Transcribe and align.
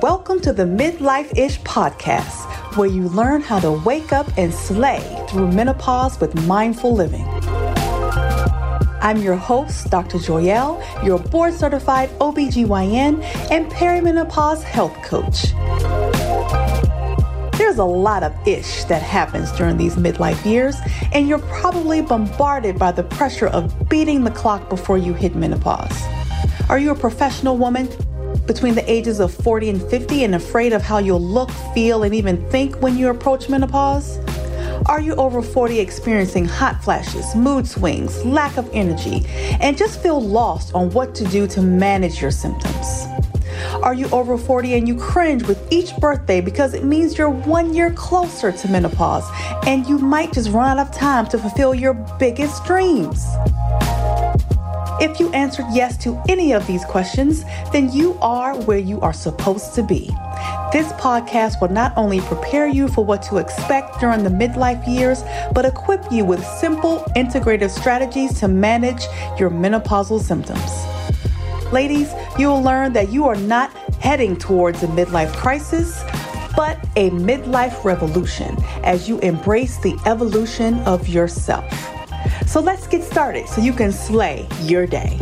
Welcome 0.00 0.40
to 0.40 0.52
the 0.54 0.62
Midlife 0.62 1.36
Ish 1.36 1.60
podcast, 1.60 2.76
where 2.76 2.88
you 2.88 3.08
learn 3.10 3.42
how 3.42 3.60
to 3.60 3.72
wake 3.72 4.12
up 4.12 4.26
and 4.38 4.52
slay 4.52 5.00
through 5.28 5.52
menopause 5.52 6.18
with 6.18 6.34
mindful 6.46 6.94
living. 6.94 7.26
I'm 9.02 9.18
your 9.18 9.36
host, 9.36 9.90
Dr. 9.90 10.16
Joyelle, 10.16 10.80
your 11.04 11.18
board 11.18 11.52
certified 11.52 12.08
OBGYN 12.20 13.22
and 13.50 13.70
perimenopause 13.70 14.62
health 14.62 14.94
coach. 15.02 15.52
There's 17.58 17.78
a 17.78 17.84
lot 17.84 18.22
of 18.22 18.32
ish 18.48 18.84
that 18.84 19.02
happens 19.02 19.52
during 19.52 19.76
these 19.76 19.96
midlife 19.96 20.44
years, 20.46 20.76
and 21.12 21.28
you're 21.28 21.38
probably 21.38 22.00
bombarded 22.00 22.78
by 22.78 22.92
the 22.92 23.02
pressure 23.02 23.48
of 23.48 23.88
beating 23.88 24.24
the 24.24 24.30
clock 24.30 24.68
before 24.70 24.96
you 24.96 25.12
hit 25.12 25.36
menopause. 25.36 26.02
Are 26.68 26.78
you 26.78 26.90
a 26.92 26.94
professional 26.94 27.58
woman 27.58 27.88
between 28.46 28.74
the 28.74 28.90
ages 28.90 29.20
of 29.20 29.32
40 29.32 29.70
and 29.70 29.82
50 29.82 30.24
and 30.24 30.34
afraid 30.34 30.72
of 30.72 30.82
how 30.82 30.98
you'll 30.98 31.20
look, 31.20 31.50
feel, 31.74 32.02
and 32.02 32.14
even 32.14 32.48
think 32.50 32.80
when 32.82 32.96
you 32.96 33.08
approach 33.08 33.48
menopause? 33.48 34.18
Are 34.86 35.00
you 35.00 35.14
over 35.14 35.42
40 35.42 35.78
experiencing 35.78 36.44
hot 36.44 36.82
flashes, 36.82 37.34
mood 37.36 37.68
swings, 37.68 38.24
lack 38.24 38.56
of 38.56 38.68
energy, 38.72 39.24
and 39.60 39.76
just 39.76 40.02
feel 40.02 40.20
lost 40.20 40.74
on 40.74 40.90
what 40.90 41.14
to 41.16 41.24
do 41.24 41.46
to 41.48 41.62
manage 41.62 42.20
your 42.20 42.32
symptoms? 42.32 43.06
Are 43.82 43.94
you 43.94 44.08
over 44.10 44.36
40 44.36 44.74
and 44.74 44.88
you 44.88 44.96
cringe 44.96 45.44
with 45.44 45.72
each 45.72 45.96
birthday 45.98 46.40
because 46.40 46.74
it 46.74 46.84
means 46.84 47.16
you're 47.16 47.30
one 47.30 47.74
year 47.74 47.92
closer 47.92 48.50
to 48.50 48.68
menopause 48.68 49.24
and 49.66 49.86
you 49.86 49.98
might 49.98 50.32
just 50.32 50.50
run 50.50 50.78
out 50.78 50.88
of 50.88 50.92
time 50.92 51.26
to 51.28 51.38
fulfill 51.38 51.74
your 51.74 51.94
biggest 52.18 52.64
dreams? 52.64 53.24
If 55.02 55.18
you 55.18 55.32
answered 55.32 55.66
yes 55.72 55.96
to 56.04 56.22
any 56.28 56.52
of 56.52 56.64
these 56.68 56.84
questions, 56.84 57.42
then 57.72 57.90
you 57.90 58.16
are 58.22 58.54
where 58.62 58.78
you 58.78 59.00
are 59.00 59.12
supposed 59.12 59.74
to 59.74 59.82
be. 59.82 60.06
This 60.72 60.92
podcast 60.92 61.60
will 61.60 61.72
not 61.72 61.92
only 61.96 62.20
prepare 62.20 62.68
you 62.68 62.86
for 62.86 63.04
what 63.04 63.20
to 63.24 63.38
expect 63.38 63.98
during 63.98 64.22
the 64.22 64.30
midlife 64.30 64.86
years, 64.86 65.24
but 65.52 65.64
equip 65.64 66.12
you 66.12 66.24
with 66.24 66.46
simple, 66.46 67.00
integrative 67.16 67.70
strategies 67.70 68.38
to 68.38 68.46
manage 68.46 69.02
your 69.40 69.50
menopausal 69.50 70.20
symptoms. 70.20 70.70
Ladies, 71.72 72.12
you 72.38 72.46
will 72.46 72.62
learn 72.62 72.92
that 72.92 73.10
you 73.10 73.26
are 73.26 73.34
not 73.34 73.76
heading 73.98 74.36
towards 74.36 74.84
a 74.84 74.86
midlife 74.86 75.32
crisis, 75.32 76.00
but 76.54 76.78
a 76.94 77.10
midlife 77.10 77.82
revolution 77.82 78.56
as 78.84 79.08
you 79.08 79.18
embrace 79.18 79.78
the 79.78 79.98
evolution 80.06 80.78
of 80.82 81.08
yourself. 81.08 82.01
So 82.46 82.60
let's 82.60 82.86
get 82.86 83.02
started 83.02 83.48
so 83.48 83.60
you 83.60 83.72
can 83.72 83.92
slay 83.92 84.46
your 84.62 84.86
day. 84.86 85.18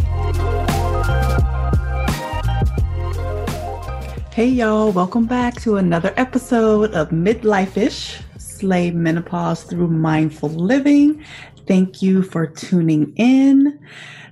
Hey 4.32 4.46
y'all, 4.46 4.92
welcome 4.92 5.26
back 5.26 5.60
to 5.62 5.76
another 5.76 6.14
episode 6.16 6.94
of 6.94 7.10
Midlife 7.10 7.76
Ish 7.76 8.20
Slay 8.38 8.90
Menopause 8.90 9.64
Through 9.64 9.88
Mindful 9.88 10.48
Living. 10.48 11.24
Thank 11.66 12.00
you 12.00 12.22
for 12.22 12.46
tuning 12.46 13.12
in. 13.16 13.78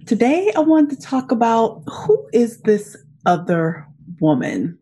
Today 0.07 0.51
I 0.57 0.61
want 0.61 0.91
to 0.91 0.97
talk 0.97 1.31
about 1.31 1.83
who 1.87 2.29
is 2.33 2.63
this 2.63 2.97
other 3.27 3.87
woman. 4.21 4.79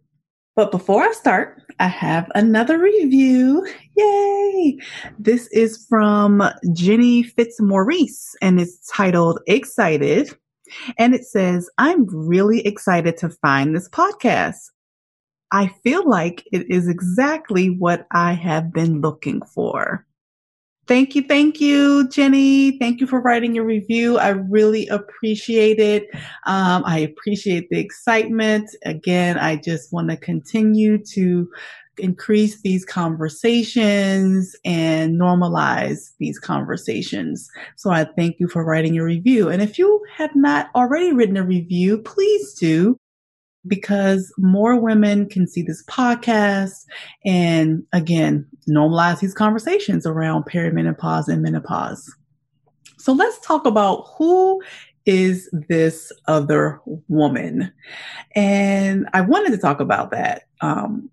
But 0.54 0.70
before 0.70 1.02
I 1.02 1.12
start, 1.12 1.62
I 1.78 1.88
have 1.88 2.30
another 2.34 2.78
review. 2.78 3.66
Yay! 3.96 4.78
This 5.18 5.46
is 5.48 5.86
from 5.88 6.42
Jenny 6.72 7.22
Fitzmaurice 7.22 8.34
and 8.40 8.60
it's 8.60 8.90
titled 8.90 9.40
Excited. 9.46 10.36
And 10.98 11.14
it 11.14 11.24
says, 11.24 11.70
I'm 11.78 12.06
really 12.06 12.66
excited 12.66 13.16
to 13.18 13.28
find 13.28 13.74
this 13.74 13.88
podcast. 13.90 14.70
I 15.52 15.68
feel 15.84 16.08
like 16.08 16.44
it 16.50 16.68
is 16.70 16.88
exactly 16.88 17.68
what 17.70 18.06
I 18.10 18.32
have 18.32 18.72
been 18.72 19.00
looking 19.00 19.42
for. 19.42 20.04
Thank 20.86 21.16
you. 21.16 21.22
Thank 21.22 21.60
you, 21.60 22.08
Jenny. 22.08 22.78
Thank 22.78 23.00
you 23.00 23.08
for 23.08 23.20
writing 23.20 23.56
your 23.56 23.64
review. 23.64 24.18
I 24.18 24.28
really 24.28 24.86
appreciate 24.86 25.80
it. 25.80 26.08
Um, 26.44 26.84
I 26.86 27.00
appreciate 27.00 27.68
the 27.70 27.78
excitement. 27.78 28.70
Again, 28.84 29.36
I 29.36 29.56
just 29.56 29.92
want 29.92 30.10
to 30.10 30.16
continue 30.16 30.98
to 31.12 31.50
increase 31.98 32.60
these 32.60 32.84
conversations 32.84 34.54
and 34.64 35.18
normalize 35.20 36.12
these 36.20 36.38
conversations. 36.38 37.48
So 37.76 37.90
I 37.90 38.04
thank 38.04 38.38
you 38.38 38.46
for 38.46 38.64
writing 38.64 38.94
your 38.94 39.06
review. 39.06 39.48
And 39.48 39.62
if 39.62 39.78
you 39.78 40.04
have 40.16 40.36
not 40.36 40.68
already 40.74 41.12
written 41.12 41.36
a 41.36 41.44
review, 41.44 41.98
please 41.98 42.54
do 42.54 42.98
because 43.66 44.32
more 44.38 44.76
women 44.76 45.28
can 45.28 45.46
see 45.46 45.62
this 45.62 45.84
podcast 45.86 46.84
and 47.24 47.82
again, 47.92 48.46
normalize 48.68 49.20
these 49.20 49.34
conversations 49.34 50.06
around 50.06 50.44
perimenopause 50.44 51.28
and 51.28 51.42
menopause. 51.42 52.14
So 52.98 53.12
let's 53.12 53.38
talk 53.40 53.66
about 53.66 54.06
who 54.16 54.60
is 55.04 55.48
this 55.68 56.12
other 56.26 56.80
woman? 57.08 57.72
And 58.34 59.08
I 59.14 59.20
wanted 59.20 59.52
to 59.52 59.58
talk 59.58 59.80
about 59.80 60.10
that. 60.10 60.42
Um, 60.60 61.10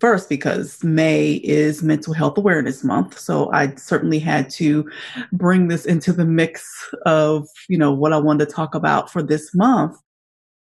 first 0.00 0.28
because 0.28 0.84
May 0.84 1.34
is 1.44 1.82
Mental 1.82 2.12
Health 2.12 2.36
Awareness 2.36 2.84
Month, 2.84 3.18
so 3.18 3.50
I 3.52 3.74
certainly 3.76 4.18
had 4.18 4.50
to 4.50 4.86
bring 5.32 5.68
this 5.68 5.86
into 5.86 6.12
the 6.12 6.26
mix 6.26 6.92
of 7.06 7.48
you 7.68 7.78
know 7.78 7.90
what 7.90 8.12
I 8.12 8.18
wanted 8.18 8.46
to 8.46 8.54
talk 8.54 8.74
about 8.74 9.10
for 9.10 9.22
this 9.22 9.54
month. 9.54 9.96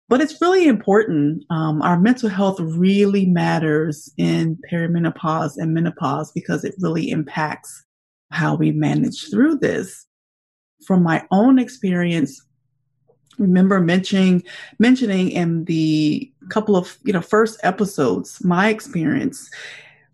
But 0.09 0.23
it's 0.23 0.41
really 0.41 0.67
important. 0.67 1.45
Um, 1.51 1.83
our 1.83 1.99
mental 2.01 2.31
health 2.31 2.59
really 2.61 3.27
matters 3.27 4.11
in 4.17 4.59
perimenopause 4.71 5.53
and 5.59 5.75
menopause 5.75 6.33
because 6.33 6.65
it 6.65 6.75
really 6.79 7.11
impacts 7.11 7.85
how 8.31 8.55
we 8.55 8.73
manage 8.73 9.31
through 9.31 9.59
this. 9.59 10.07
From 10.87 11.03
my 11.03 11.27
own 11.31 11.59
experience, 11.59 12.41
remember 13.39 13.81
mentioning 13.81 14.43
mentioning 14.79 15.31
in 15.31 15.65
the 15.65 16.33
couple 16.49 16.77
of 16.77 16.99
you 17.05 17.13
know 17.13 17.21
first 17.21 17.59
episodes 17.63 18.43
my 18.45 18.69
experience 18.69 19.51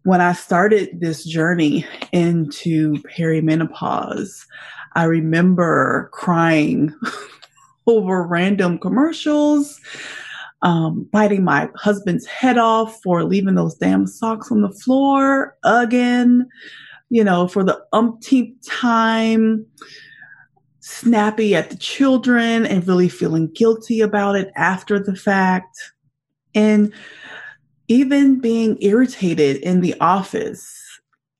when 0.05 0.21
I 0.21 0.33
started 0.33 1.01
this 1.01 1.25
journey 1.25 1.87
into 2.13 2.95
perimenopause. 3.17 4.47
I 4.95 5.05
remember 5.05 6.11
crying 6.13 6.95
over 7.87 8.27
random 8.27 8.79
commercials, 8.79 9.81
um, 10.63 11.07
biting 11.13 11.45
my 11.45 11.69
husband's 11.77 12.27
head 12.27 12.59
off 12.59 13.01
for 13.03 13.25
leaving 13.25 13.55
those 13.55 13.75
damn 13.75 14.07
socks 14.07 14.51
on 14.51 14.63
the 14.63 14.71
floor 14.71 15.57
again, 15.65 16.49
you 17.11 17.23
know, 17.23 17.47
for 17.47 17.63
the 17.63 17.81
umpteenth 17.93 18.57
time, 18.67 19.67
snappy 20.81 21.55
at 21.55 21.71
the 21.71 21.77
children 21.77 22.67
and 22.67 22.87
really 22.87 23.09
feeling 23.09 23.51
guilty 23.55 24.01
about 24.01 24.37
it 24.37 24.51
after 24.57 24.99
the 24.99 25.17
fact. 25.17 25.93
And 26.55 26.93
even 27.89 28.41
being 28.41 28.79
irritated 28.81 29.57
in 29.59 29.81
the 29.81 29.95
office. 30.01 30.81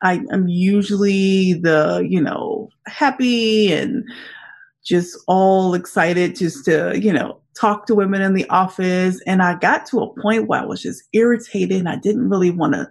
I 0.03 0.21
am 0.31 0.49
usually 0.49 1.55
the, 1.55 2.07
you 2.09 2.21
know, 2.21 2.69
happy 2.87 3.73
and 3.73 4.05
just 4.85 5.19
all 5.27 5.75
excited 5.75 6.37
just 6.37 6.65
to, 6.67 6.99
you 6.99 7.13
know, 7.13 7.41
talk 7.59 7.87
to 7.87 7.95
women 7.95 8.21
in 8.21 8.35
the 8.35 8.49
office. 8.51 9.21
And 9.27 9.43
I 9.43 9.57
got 9.57 9.87
to 9.87 10.01
a 10.01 10.21
point 10.21 10.47
where 10.47 10.61
I 10.61 10.67
was 10.67 10.83
just 10.83 11.03
irritated 11.13 11.79
and 11.79 11.89
I 11.89 11.97
didn't 11.97 12.29
really 12.29 12.51
want 12.51 12.75
to 12.75 12.89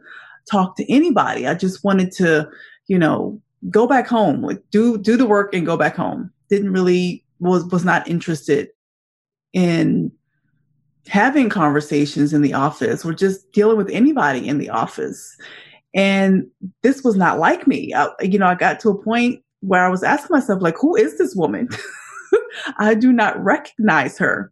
talk 0.50 0.76
to 0.78 0.92
anybody. 0.92 1.48
I 1.48 1.54
just 1.54 1.84
wanted 1.84 2.12
to, 2.14 2.50
you 2.88 2.98
know, 2.98 3.40
go 3.70 3.88
back 3.88 4.08
home, 4.08 4.42
like 4.42 4.62
do, 4.72 4.98
do 4.98 5.16
the 5.16 5.26
work 5.26 5.54
and 5.54 5.66
go 5.66 5.78
back 5.78 5.96
home. 5.96 6.32
Didn't 6.50 6.72
really, 6.72 7.24
was, 7.40 7.66
was 7.66 7.86
not 7.86 8.08
interested 8.08 8.70
in 9.54 10.12
having 11.08 11.50
conversations 11.50 12.34
in 12.34 12.42
the 12.42 12.54
office 12.54 13.06
or 13.06 13.14
just 13.14 13.52
dealing 13.52 13.78
with 13.78 13.90
anybody 13.90 14.48
in 14.48 14.58
the 14.58 14.70
office. 14.70 15.38
And 15.94 16.48
this 16.82 17.04
was 17.04 17.16
not 17.16 17.40
like 17.40 17.68
me. 17.68 17.94
I, 17.94 18.10
you 18.22 18.40
know, 18.40 18.48
I 18.48 18.56
got 18.56 18.80
to 18.82 18.90
a 18.90 19.04
point 19.04 19.43
where 19.64 19.86
I 19.86 19.90
was 19.90 20.04
asking 20.04 20.36
myself, 20.36 20.62
like, 20.62 20.78
who 20.78 20.96
is 20.96 21.18
this 21.18 21.36
woman? 21.36 21.70
I 22.78 22.94
do 22.94 23.12
not 23.14 23.42
recognize 23.42 24.18
her. 24.18 24.52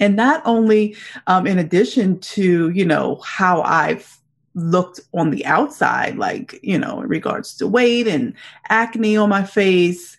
And 0.00 0.16
not 0.16 0.42
only 0.44 0.96
um, 1.26 1.46
in 1.46 1.58
addition 1.58 2.18
to, 2.20 2.70
you 2.70 2.84
know, 2.84 3.16
how 3.24 3.62
I've 3.62 4.18
looked 4.54 5.00
on 5.12 5.30
the 5.30 5.44
outside, 5.44 6.16
like, 6.16 6.58
you 6.62 6.78
know, 6.78 7.00
in 7.00 7.08
regards 7.08 7.54
to 7.56 7.66
weight 7.66 8.06
and 8.06 8.34
acne 8.68 9.16
on 9.16 9.28
my 9.28 9.42
face, 9.42 10.16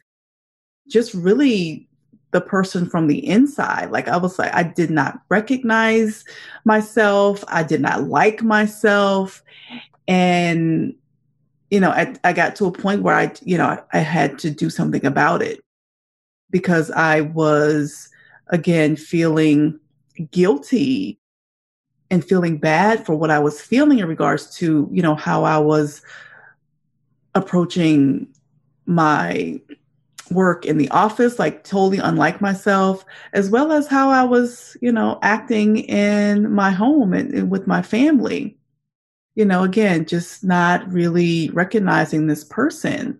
just 0.88 1.13
really 1.13 1.88
the 2.31 2.41
person 2.41 2.89
from 2.89 3.07
the 3.07 3.25
inside. 3.25 3.91
Like 3.91 4.07
I 4.07 4.17
was 4.17 4.38
like, 4.38 4.53
I 4.53 4.63
did 4.63 4.89
not 4.89 5.19
recognize 5.29 6.25
myself. 6.65 7.44
I 7.47 7.63
did 7.63 7.79
not 7.79 8.03
like 8.09 8.44
myself. 8.44 9.44
And 10.07 10.95
you 11.74 11.80
know, 11.80 11.90
I, 11.90 12.14
I 12.24 12.34
got 12.34 12.56
to 12.58 12.68
a 12.68 12.72
point 12.72 13.02
where 13.02 13.16
I, 13.16 13.34
you 13.42 13.58
know, 13.58 13.84
I, 13.94 13.98
had 13.98 14.38
to 14.40 14.52
do 14.52 14.70
something 14.70 15.04
about 15.04 15.42
it 15.42 15.60
because 16.52 16.92
I 16.92 17.22
was 17.22 18.10
again 18.50 18.96
feeling 18.96 19.80
guilty 20.30 21.18
and 22.12 22.24
feeling 22.24 22.60
bad 22.60 23.04
for 23.04 23.16
what 23.16 23.31
I 23.31 23.40
was 23.40 23.60
feeling 23.60 23.98
in 23.98 24.08
regards 24.08 24.56
to, 24.58 24.88
you 24.92 25.02
know, 25.02 25.16
how 25.16 25.46
I 25.46 25.58
was 25.58 26.04
approaching 27.34 28.28
my 28.86 29.60
work 30.30 30.68
in 30.68 30.78
the 30.78 30.90
office, 30.90 31.40
like 31.40 31.64
totally 31.64 31.98
unlike 31.98 32.40
myself, 32.40 33.04
as 33.34 33.50
well 33.50 33.72
as 33.72 33.88
how 33.88 34.12
I 34.12 34.22
was, 34.22 34.78
you 34.80 34.92
know, 34.92 35.18
acting 35.24 35.78
in 35.78 36.52
my 36.52 36.70
home 36.70 37.14
and, 37.14 37.34
and 37.34 37.50
with 37.50 37.66
my 37.66 37.81
family. 37.81 38.60
You 39.35 39.45
know, 39.45 39.63
again, 39.63 40.06
just 40.06 40.44
not 40.44 40.88
really 40.91 41.50
recognizing 41.51 42.27
this 42.27 42.44
person. 42.44 43.19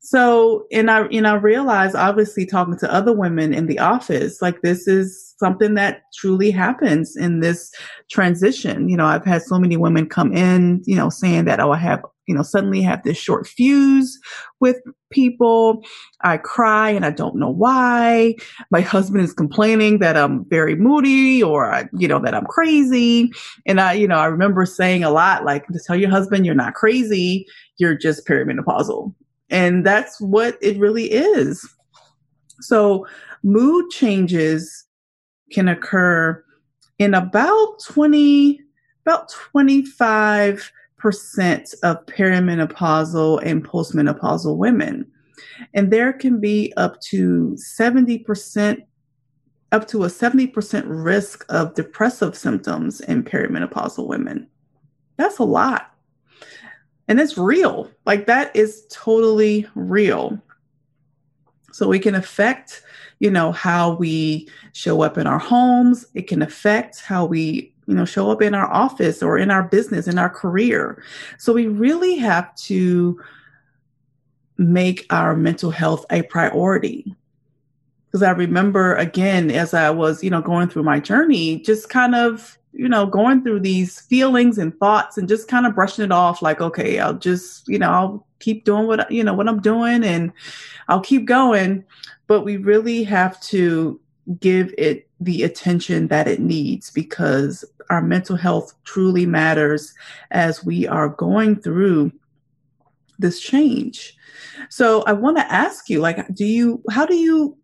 So, 0.00 0.66
and 0.72 0.90
I, 0.90 1.08
you 1.10 1.20
know, 1.20 1.36
realize 1.36 1.94
obviously 1.94 2.44
talking 2.44 2.76
to 2.78 2.92
other 2.92 3.12
women 3.12 3.54
in 3.54 3.66
the 3.66 3.78
office, 3.78 4.42
like 4.42 4.60
this 4.62 4.88
is 4.88 5.34
something 5.38 5.74
that 5.74 6.02
truly 6.14 6.50
happens 6.50 7.16
in 7.16 7.40
this 7.40 7.72
transition. 8.10 8.88
You 8.88 8.96
know, 8.96 9.06
I've 9.06 9.24
had 9.24 9.42
so 9.42 9.58
many 9.58 9.76
women 9.76 10.08
come 10.08 10.32
in, 10.32 10.82
you 10.86 10.96
know, 10.96 11.08
saying 11.08 11.44
that, 11.44 11.60
oh, 11.60 11.72
I 11.72 11.78
have, 11.78 12.04
you 12.26 12.34
know, 12.34 12.42
suddenly 12.42 12.82
have 12.82 13.02
this 13.02 13.16
short 13.16 13.46
fuse 13.46 14.18
with 14.60 14.76
people. 15.10 15.82
I 16.22 16.36
cry 16.36 16.90
and 16.90 17.04
I 17.04 17.10
don't 17.10 17.36
know 17.36 17.50
why. 17.50 18.34
My 18.70 18.80
husband 18.80 19.24
is 19.24 19.32
complaining 19.32 19.98
that 19.98 20.16
I'm 20.16 20.44
very 20.48 20.76
moody 20.76 21.42
or, 21.42 21.88
you 21.98 22.08
know, 22.08 22.20
that 22.20 22.34
I'm 22.34 22.46
crazy. 22.46 23.32
And 23.66 23.80
I, 23.80 23.94
you 23.94 24.06
know, 24.06 24.18
I 24.18 24.26
remember 24.26 24.64
saying 24.66 25.04
a 25.04 25.10
lot 25.10 25.44
like, 25.44 25.66
to 25.66 25.80
tell 25.86 25.96
your 25.96 26.10
husband 26.10 26.46
you're 26.46 26.54
not 26.54 26.74
crazy, 26.74 27.46
you're 27.78 27.96
just 27.96 28.26
perimenopausal 28.26 29.12
and 29.52 29.84
that's 29.84 30.18
what 30.20 30.56
it 30.62 30.78
really 30.78 31.12
is. 31.12 31.68
So, 32.62 33.06
mood 33.44 33.90
changes 33.90 34.86
can 35.52 35.68
occur 35.68 36.42
in 36.98 37.14
about 37.14 37.76
20, 37.86 38.58
about 39.06 39.30
25% 39.54 40.70
of 41.04 42.06
perimenopausal 42.06 43.40
and 43.44 43.64
postmenopausal 43.64 44.56
women. 44.56 45.06
And 45.74 45.92
there 45.92 46.12
can 46.12 46.40
be 46.40 46.72
up 46.76 47.00
to 47.02 47.56
70%, 47.78 48.82
up 49.72 49.88
to 49.88 50.04
a 50.04 50.08
70% 50.08 50.84
risk 50.86 51.44
of 51.48 51.74
depressive 51.74 52.36
symptoms 52.36 53.00
in 53.00 53.24
perimenopausal 53.24 54.06
women. 54.06 54.48
That's 55.16 55.38
a 55.38 55.44
lot 55.44 55.92
and 57.08 57.20
it's 57.20 57.36
real. 57.36 57.90
Like 58.06 58.26
that 58.26 58.54
is 58.54 58.86
totally 58.90 59.66
real. 59.74 60.40
So 61.72 61.92
it 61.92 62.02
can 62.02 62.14
affect, 62.14 62.82
you 63.18 63.30
know, 63.30 63.52
how 63.52 63.94
we 63.96 64.48
show 64.72 65.02
up 65.02 65.18
in 65.18 65.26
our 65.26 65.38
homes. 65.38 66.06
It 66.14 66.28
can 66.28 66.42
affect 66.42 67.00
how 67.00 67.24
we, 67.24 67.71
you 67.92 67.98
know, 67.98 68.04
show 68.06 68.30
up 68.30 68.40
in 68.40 68.54
our 68.54 68.70
office 68.72 69.22
or 69.22 69.36
in 69.36 69.50
our 69.50 69.62
business, 69.62 70.08
in 70.08 70.18
our 70.18 70.30
career. 70.30 71.02
So 71.38 71.52
we 71.52 71.66
really 71.66 72.16
have 72.16 72.54
to 72.56 73.20
make 74.56 75.06
our 75.10 75.36
mental 75.36 75.70
health 75.70 76.06
a 76.10 76.22
priority. 76.22 77.14
Because 78.06 78.22
I 78.22 78.30
remember 78.30 78.94
again, 78.94 79.50
as 79.50 79.74
I 79.74 79.90
was, 79.90 80.24
you 80.24 80.30
know, 80.30 80.40
going 80.40 80.68
through 80.68 80.84
my 80.84 81.00
journey, 81.00 81.60
just 81.60 81.90
kind 81.90 82.14
of 82.14 82.58
you 82.72 82.88
know, 82.88 83.04
going 83.04 83.42
through 83.42 83.60
these 83.60 84.00
feelings 84.00 84.56
and 84.56 84.74
thoughts 84.78 85.18
and 85.18 85.28
just 85.28 85.46
kind 85.46 85.66
of 85.66 85.74
brushing 85.74 86.06
it 86.06 86.10
off 86.10 86.40
like, 86.40 86.62
okay, 86.62 86.98
I'll 86.98 87.12
just, 87.12 87.68
you 87.68 87.78
know, 87.78 87.90
I'll 87.90 88.26
keep 88.38 88.64
doing 88.64 88.86
what, 88.86 89.10
you 89.10 89.22
know, 89.22 89.34
what 89.34 89.46
I'm 89.46 89.60
doing 89.60 90.02
and 90.02 90.32
I'll 90.88 91.02
keep 91.02 91.26
going. 91.26 91.84
But 92.28 92.46
we 92.46 92.56
really 92.56 93.04
have 93.04 93.38
to 93.42 94.00
give 94.40 94.74
it 94.78 95.06
the 95.24 95.42
attention 95.42 96.08
that 96.08 96.28
it 96.28 96.40
needs 96.40 96.90
because 96.90 97.64
our 97.90 98.02
mental 98.02 98.36
health 98.36 98.74
truly 98.84 99.26
matters 99.26 99.94
as 100.30 100.64
we 100.64 100.86
are 100.86 101.08
going 101.08 101.56
through 101.56 102.12
this 103.18 103.40
change. 103.40 104.16
So 104.68 105.02
I 105.02 105.12
want 105.12 105.36
to 105.36 105.52
ask 105.52 105.88
you, 105.88 106.00
like, 106.00 106.34
do 106.34 106.44
you, 106.44 106.82
how 106.90 107.06
do 107.06 107.14
you 107.14 107.56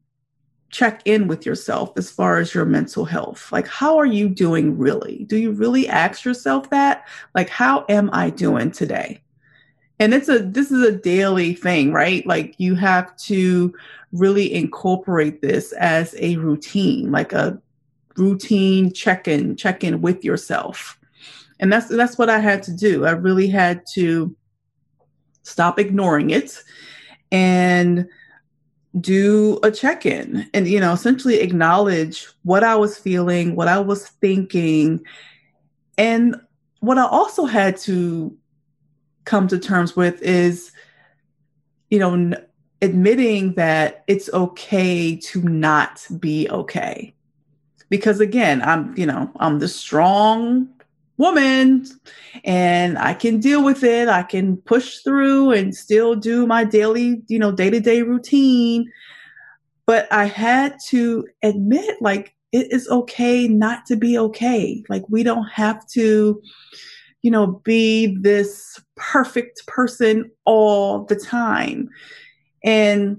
check 0.71 1.01
in 1.05 1.29
with 1.29 1.47
yourself 1.47 1.93
as 1.97 2.11
far 2.11 2.39
as 2.39 2.55
your 2.55 2.65
mental 2.65 3.05
health. 3.05 3.51
Like, 3.51 3.67
how 3.67 3.97
are 3.97 4.07
you 4.07 4.29
doing 4.29 4.77
really? 4.77 5.25
Do 5.25 5.37
you 5.37 5.53
really 5.53 5.89
ask 5.89 6.25
yourself 6.25 6.69
that? 6.71 7.09
Like, 7.35 7.49
how 7.49 7.85
am 7.89 8.11
I 8.13 8.31
doing 8.31 8.71
today? 8.71 9.23
And 10.01 10.15
it's 10.15 10.29
a, 10.29 10.39
this 10.39 10.71
is 10.71 10.83
a 10.83 10.93
daily 10.93 11.55
thing, 11.55 11.93
right? 11.93 12.25
Like, 12.27 12.55
you 12.59 12.75
have 12.77 13.17
to 13.19 13.75
really 14.13 14.53
incorporate 14.55 15.43
this 15.43 15.73
as 15.73 16.15
a 16.19 16.37
routine, 16.37 17.11
like 17.11 17.33
a 17.33 17.61
routine 18.17 18.93
check 18.93 19.29
in, 19.29 19.57
check 19.57 19.83
in 19.83 20.01
with 20.01 20.25
yourself. 20.25 20.99
And 21.61 21.73
that's, 21.73 21.89
that's 21.89 22.17
what 22.17 22.31
I 22.31 22.39
had 22.39 22.63
to 22.65 22.73
do. 22.73 23.05
I 23.07 23.11
really 23.11 23.49
had 23.49 23.83
to 23.95 24.35
stop 25.43 25.79
ignoring 25.79 26.31
it 26.31 26.63
and 27.33 28.07
do 29.01 29.59
a 29.63 29.71
check 29.71 30.07
in 30.07 30.49
and, 30.55 30.67
you 30.67 30.81
know, 30.81 30.93
essentially 30.93 31.41
acknowledge 31.41 32.27
what 32.45 32.65
I 32.65 32.77
was 32.77 32.97
feeling, 32.97 33.57
what 33.57 33.69
I 33.69 33.81
was 33.81 34.07
thinking. 34.07 35.05
And 35.97 36.37
what 36.81 36.99
I 36.99 37.07
also 37.07 37.45
had 37.45 37.77
to 37.79 38.37
come 39.29 39.47
to 39.49 39.59
terms 39.59 39.95
with 39.95 40.21
is, 40.23 40.73
you 41.91 41.99
know, 41.99 42.15
n- 42.15 42.47
admitting 42.81 43.55
that 43.55 44.03
it's 44.07 44.33
okay 44.33 45.17
to 45.17 45.43
not 45.43 46.07
be 46.19 46.49
okay. 46.49 47.15
Because 47.91 48.21
again, 48.21 48.63
I'm, 48.63 48.97
you 48.97 49.07
know, 49.07 49.31
I'm 49.37 49.59
the 49.59 49.69
strong 49.69 50.69
woman 51.19 51.87
and 52.45 52.99
I 52.99 53.13
can 53.13 53.41
deal 53.41 53.63
with 53.63 53.85
it. 53.85 54.09
I 54.09 54.23
can 54.23 54.57
push 54.57 54.99
through 54.99 55.53
and 55.53 55.75
still 55.75 56.15
do 56.15 56.47
my 56.47 56.65
daily, 56.65 57.23
you 57.29 57.39
know, 57.39 57.53
day 57.53 57.71
to 57.71 57.81
day 57.81 58.03
routine. 58.03 58.91
But 59.87 60.11
I 60.13 60.27
had 60.27 60.79
to 60.89 61.27
admit, 61.43 62.01
like, 62.01 62.35
it 62.53 62.73
is 62.73 62.89
okay 62.89 63.49
not 63.49 63.85
to 63.87 63.97
be 63.97 64.19
okay. 64.19 64.83
Like, 64.89 65.05
we 65.09 65.23
don't 65.23 65.49
have 65.49 65.87
to, 65.89 66.41
you 67.23 67.31
know, 67.31 67.47
be 67.65 68.17
this 68.21 68.81
perfect 68.97 69.67
person 69.67 70.31
all 70.45 71.05
the 71.05 71.17
time. 71.17 71.91
And 72.65 73.19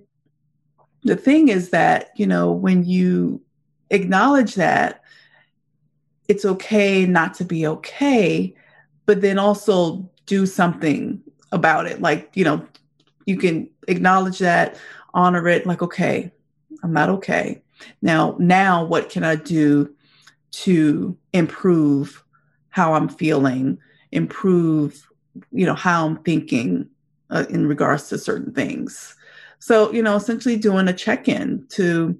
the 1.03 1.15
thing 1.15 1.49
is 1.49 1.69
that, 1.69 2.11
you 2.15 2.27
know, 2.27 2.51
when 2.51 2.83
you 2.83 3.41
acknowledge 3.89 4.55
that, 4.55 5.01
it's 6.27 6.45
okay 6.45 7.05
not 7.05 7.33
to 7.35 7.43
be 7.45 7.65
okay, 7.65 8.53
but 9.05 9.21
then 9.21 9.39
also 9.39 10.09
do 10.27 10.45
something 10.45 11.21
about 11.51 11.87
it. 11.87 12.01
Like, 12.01 12.29
you 12.35 12.43
know, 12.43 12.65
you 13.25 13.37
can 13.37 13.69
acknowledge 13.87 14.39
that, 14.39 14.77
honor 15.13 15.47
it, 15.47 15.65
like, 15.65 15.81
okay, 15.81 16.31
I'm 16.83 16.93
not 16.93 17.09
okay. 17.09 17.61
Now, 18.01 18.35
now 18.39 18.85
what 18.85 19.09
can 19.09 19.23
I 19.23 19.35
do 19.35 19.93
to 20.51 21.17
improve 21.33 22.23
how 22.69 22.93
I'm 22.93 23.09
feeling, 23.09 23.79
improve, 24.11 25.07
you 25.51 25.65
know, 25.65 25.75
how 25.75 26.07
I'm 26.07 26.17
thinking 26.17 26.89
uh, 27.29 27.45
in 27.49 27.67
regards 27.67 28.09
to 28.09 28.17
certain 28.17 28.53
things. 28.53 29.15
So, 29.59 29.91
you 29.91 30.01
know, 30.01 30.15
essentially 30.15 30.57
doing 30.57 30.87
a 30.87 30.93
check 30.93 31.27
in 31.27 31.65
to 31.69 32.17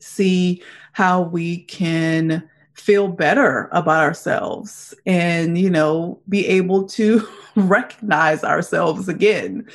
see 0.00 0.62
how 0.92 1.22
we 1.22 1.58
can 1.64 2.48
feel 2.74 3.08
better 3.08 3.68
about 3.72 4.04
ourselves 4.04 4.94
and 5.04 5.58
you 5.58 5.68
know 5.68 6.20
be 6.28 6.46
able 6.46 6.86
to 6.86 7.26
recognize 7.56 8.44
ourselves 8.44 9.08
again 9.08 9.66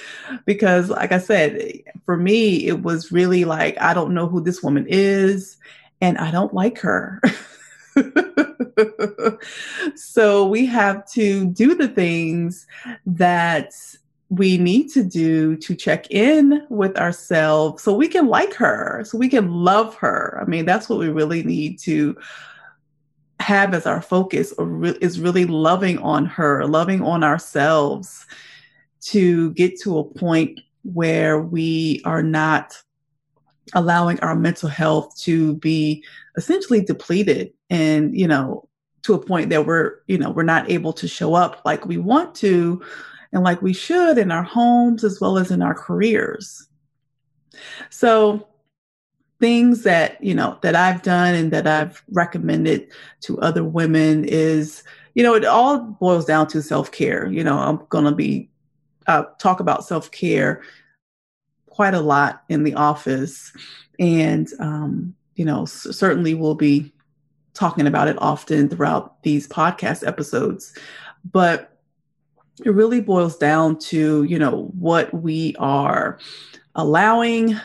because 0.46 0.90
like 0.90 1.12
i 1.12 1.18
said 1.18 1.82
for 2.06 2.16
me 2.16 2.66
it 2.66 2.82
was 2.82 3.12
really 3.12 3.44
like 3.44 3.80
i 3.82 3.94
don't 3.94 4.14
know 4.14 4.26
who 4.26 4.40
this 4.40 4.64
woman 4.64 4.86
is 4.88 5.58
and 6.00 6.18
i 6.18 6.32
don't 6.32 6.54
like 6.54 6.80
her 6.80 7.22
so 9.96 10.46
we 10.48 10.66
have 10.66 11.10
to 11.12 11.46
do 11.46 11.76
the 11.76 11.88
things 11.88 12.68
that 13.06 13.74
we 14.30 14.58
need 14.58 14.90
to 14.90 15.04
do 15.04 15.56
to 15.58 15.76
check 15.76 16.10
in 16.10 16.66
with 16.70 16.98
ourselves 16.98 17.84
so 17.84 17.94
we 17.94 18.08
can 18.08 18.28
like 18.28 18.54
her 18.54 19.04
so 19.06 19.18
we 19.18 19.30
can 19.30 19.52
love 19.52 19.96
her. 19.96 20.40
I 20.42 20.46
mean 20.46 20.66
that's 20.66 20.90
what 20.90 21.00
we 21.00 21.10
really 21.10 21.44
need 21.44 21.80
to 21.80 22.18
have 23.40 23.74
as 23.74 23.86
our 23.86 24.02
focus 24.02 24.54
is 25.02 25.20
really 25.20 25.46
loving 25.46 26.00
on 26.00 26.26
her, 26.26 26.66
loving 26.66 27.02
on 27.02 27.24
ourselves 27.24 28.26
to 29.02 29.52
get 29.52 29.80
to 29.82 30.00
a 30.00 30.04
point 30.04 30.62
where 30.84 31.40
we 31.40 32.02
are 32.06 32.24
not 32.24 32.82
allowing 33.74 34.20
our 34.20 34.36
mental 34.36 34.70
health 34.70 35.18
to 35.22 35.56
be 35.58 36.04
essentially 36.38 36.82
depleted 36.82 37.54
and, 37.70 38.18
you 38.18 38.28
know, 38.28 38.68
to 39.04 39.14
a 39.14 39.20
point 39.20 39.50
that 39.50 39.66
we're, 39.66 40.00
you 40.08 40.18
know, 40.18 40.32
we're 40.32 40.44
not 40.44 40.70
able 40.70 40.94
to 40.94 41.08
show 41.08 41.34
up 41.34 41.62
like 41.66 41.86
we 41.86 41.98
want 41.98 42.36
to 42.36 42.82
and 43.32 43.44
like 43.44 43.62
we 43.62 43.74
should 43.74 44.18
in 44.18 44.32
our 44.32 44.44
homes 44.44 45.04
as 45.04 45.20
well 45.20 45.38
as 45.38 45.52
in 45.52 45.62
our 45.62 45.74
careers. 45.74 46.68
So 47.90 48.48
things 49.40 49.84
that 49.84 50.24
you 50.24 50.34
know 50.34 50.58
that 50.62 50.76
I've 50.76 51.02
done 51.02 51.36
and 51.36 51.52
that 51.52 51.68
I've 51.68 52.02
recommended 52.12 52.88
to 53.22 53.38
other 53.42 53.64
women 53.64 54.24
is 54.24 54.84
you 55.16 55.24
know 55.24 55.34
it 55.34 55.44
all 55.44 55.80
boils 55.80 56.26
down 56.26 56.48
to 56.48 56.62
self 56.62 56.92
care. 56.92 57.28
You 57.28 57.44
know, 57.44 57.58
I'm 57.58 57.86
going 57.90 58.06
to 58.06 58.16
be 58.16 58.50
uh, 59.08 59.24
talk 59.40 59.60
about 59.60 59.84
self 59.84 60.12
care 60.12 60.64
quite 61.74 61.96
a 61.96 62.02
lot 62.02 62.44
in 62.50 62.64
the 62.64 62.76
office, 62.76 63.52
and 64.00 64.48
um, 64.60 65.16
you 65.36 65.44
know 65.44 65.66
certainly 65.66 66.36
we'll 66.36 66.56
be 66.56 66.94
talking 67.56 67.88
about 67.88 68.08
it 68.08 68.16
often 68.20 68.70
throughout 68.70 69.22
these 69.24 69.48
podcast 69.48 70.06
episodes, 70.06 70.78
but 71.32 71.80
it 72.64 72.70
really 72.70 73.02
boils 73.02 73.38
down 73.38 73.78
to 73.80 74.24
you 74.24 74.38
know 74.38 74.72
what 74.78 75.12
we 75.14 75.56
are 75.58 76.20
allowing 76.76 77.60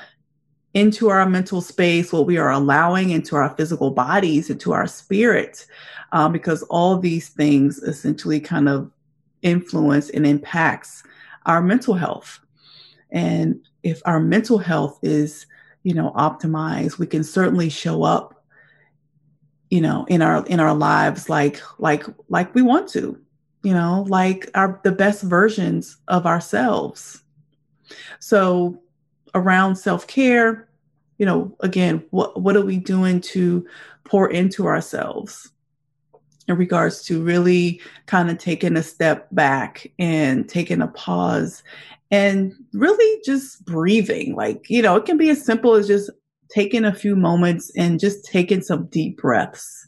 into 0.72 1.10
our 1.10 1.28
mental 1.28 1.60
space, 1.60 2.12
what 2.12 2.26
we 2.26 2.38
are 2.38 2.50
allowing 2.50 3.10
into 3.10 3.36
our 3.36 3.54
physical 3.56 3.90
bodies, 3.90 4.48
into 4.48 4.72
our 4.72 4.86
spirit, 4.86 5.66
um, 6.12 6.32
because 6.32 6.62
all 6.64 6.96
these 6.96 7.28
things 7.28 7.78
essentially 7.78 8.40
kind 8.40 8.68
of 8.68 8.90
influence 9.42 10.08
and 10.10 10.26
impacts 10.26 11.02
our 11.46 11.60
mental 11.60 11.94
health. 11.94 12.40
And 13.10 13.60
if 13.82 14.02
our 14.04 14.20
mental 14.20 14.58
health 14.58 14.98
is, 15.02 15.46
you 15.82 15.94
know, 15.94 16.12
optimized, 16.16 16.98
we 16.98 17.06
can 17.06 17.24
certainly 17.24 17.68
show 17.68 18.02
up, 18.02 18.44
you 19.70 19.80
know, 19.80 20.04
in 20.08 20.22
our 20.22 20.44
in 20.46 20.60
our 20.60 20.74
lives 20.74 21.28
like 21.28 21.60
like 21.78 22.04
like 22.28 22.54
we 22.54 22.62
want 22.62 22.88
to, 22.90 23.18
you 23.62 23.72
know, 23.72 24.04
like 24.08 24.50
our 24.54 24.80
the 24.84 24.92
best 24.92 25.22
versions 25.22 25.96
of 26.08 26.26
ourselves. 26.26 27.22
So 28.18 28.82
around 29.34 29.76
self-care, 29.76 30.68
you 31.18 31.26
know, 31.26 31.56
again, 31.60 32.04
what 32.10 32.40
what 32.40 32.56
are 32.56 32.64
we 32.64 32.78
doing 32.78 33.20
to 33.20 33.66
pour 34.04 34.30
into 34.30 34.66
ourselves 34.66 35.50
in 36.48 36.56
regards 36.56 37.02
to 37.04 37.22
really 37.22 37.80
kind 38.06 38.30
of 38.30 38.38
taking 38.38 38.76
a 38.76 38.82
step 38.82 39.28
back 39.32 39.86
and 39.98 40.48
taking 40.48 40.80
a 40.80 40.88
pause 40.88 41.62
and 42.10 42.54
really 42.72 43.22
just 43.24 43.64
breathing. 43.66 44.34
Like, 44.34 44.64
you 44.68 44.80
know, 44.80 44.96
it 44.96 45.04
can 45.04 45.18
be 45.18 45.28
as 45.28 45.44
simple 45.44 45.74
as 45.74 45.86
just 45.86 46.10
taking 46.50 46.86
a 46.86 46.94
few 46.94 47.14
moments 47.14 47.70
and 47.76 48.00
just 48.00 48.24
taking 48.24 48.62
some 48.62 48.86
deep 48.86 49.18
breaths 49.18 49.86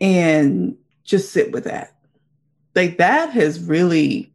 and 0.00 0.76
just 1.04 1.32
sit 1.32 1.52
with 1.52 1.64
that. 1.64 1.96
Like 2.74 2.98
that 2.98 3.30
has 3.30 3.60
really 3.60 4.30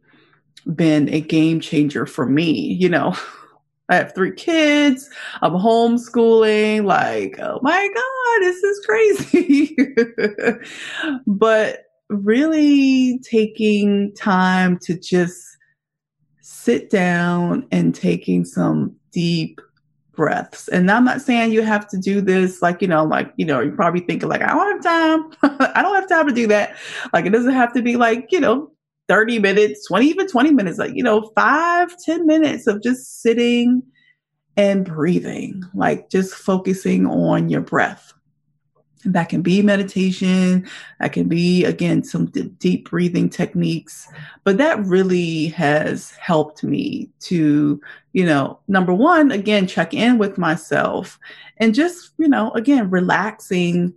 been 0.74 1.08
a 1.08 1.20
game 1.20 1.60
changer 1.60 2.04
for 2.04 2.26
me, 2.26 2.50
you 2.50 2.88
know. 2.88 3.16
I 3.88 3.96
have 3.96 4.14
three 4.14 4.32
kids. 4.32 5.10
I'm 5.42 5.52
homeschooling. 5.52 6.84
Like, 6.84 7.38
oh 7.38 7.58
my 7.62 7.88
God, 7.94 8.40
this 8.40 8.62
is 8.62 8.86
crazy. 8.86 9.76
but 11.26 11.84
really 12.08 13.18
taking 13.30 14.14
time 14.14 14.78
to 14.78 14.98
just 14.98 15.42
sit 16.40 16.90
down 16.90 17.66
and 17.70 17.94
taking 17.94 18.44
some 18.44 18.94
deep 19.12 19.60
breaths. 20.14 20.68
And 20.68 20.90
I'm 20.90 21.04
not 21.04 21.20
saying 21.20 21.52
you 21.52 21.62
have 21.62 21.88
to 21.88 21.98
do 21.98 22.20
this 22.20 22.62
like, 22.62 22.80
you 22.80 22.88
know, 22.88 23.04
like, 23.04 23.32
you 23.36 23.44
know, 23.44 23.60
you're 23.60 23.74
probably 23.74 24.00
thinking 24.00 24.28
like, 24.28 24.42
I 24.42 24.48
don't 24.48 24.84
have 24.84 25.40
time. 25.42 25.58
I 25.74 25.82
don't 25.82 25.94
have 25.94 26.08
time 26.08 26.26
to 26.28 26.34
do 26.34 26.46
that. 26.48 26.76
Like, 27.12 27.26
it 27.26 27.30
doesn't 27.30 27.52
have 27.52 27.72
to 27.74 27.82
be 27.82 27.96
like, 27.96 28.28
you 28.30 28.40
know, 28.40 28.70
30 29.08 29.38
minutes, 29.38 29.86
20, 29.86 30.06
even 30.06 30.26
20 30.26 30.52
minutes, 30.52 30.78
like, 30.78 30.92
you 30.94 31.02
know, 31.02 31.30
five, 31.34 31.94
10 31.98 32.26
minutes 32.26 32.66
of 32.66 32.82
just 32.82 33.22
sitting 33.22 33.82
and 34.56 34.84
breathing, 34.84 35.62
like 35.74 36.10
just 36.10 36.34
focusing 36.34 37.06
on 37.06 37.48
your 37.48 37.60
breath. 37.60 38.12
And 39.04 39.14
that 39.14 39.28
can 39.28 39.42
be 39.42 39.60
meditation, 39.60 40.66
that 40.98 41.12
can 41.12 41.28
be, 41.28 41.64
again, 41.64 42.02
some 42.02 42.26
d- 42.26 42.50
deep 42.58 42.88
breathing 42.88 43.28
techniques. 43.28 44.08
But 44.44 44.56
that 44.56 44.82
really 44.84 45.48
has 45.48 46.12
helped 46.12 46.64
me 46.64 47.10
to, 47.20 47.80
you 48.14 48.24
know, 48.24 48.58
number 48.68 48.94
one, 48.94 49.30
again, 49.30 49.66
check 49.66 49.92
in 49.92 50.16
with 50.16 50.38
myself 50.38 51.18
and 51.58 51.74
just, 51.74 52.12
you 52.16 52.28
know, 52.28 52.50
again, 52.52 52.88
relaxing 52.88 53.92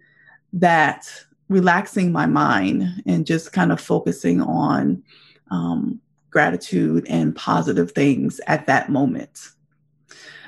that 0.53 1.09
relaxing 1.49 2.11
my 2.11 2.25
mind 2.25 3.03
and 3.05 3.25
just 3.25 3.53
kind 3.53 3.71
of 3.71 3.79
focusing 3.79 4.41
on 4.41 5.03
um, 5.51 5.99
gratitude 6.29 7.05
and 7.09 7.35
positive 7.35 7.91
things 7.91 8.41
at 8.47 8.67
that 8.67 8.89
moment. 8.89 9.49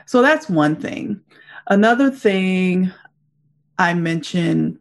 So 0.06 0.22
that's 0.22 0.50
one 0.50 0.76
thing. 0.76 1.22
Another 1.68 2.12
thing 2.12 2.92
I 3.78 3.94
mentioned 3.94 4.80